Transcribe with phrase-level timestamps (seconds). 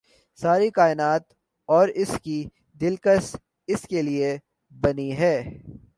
[0.39, 1.21] ساری کائنات
[1.69, 2.43] اور اس کی
[2.81, 3.37] دلکشی
[3.67, 4.37] اس کے لیے
[4.71, 5.35] بنی ہے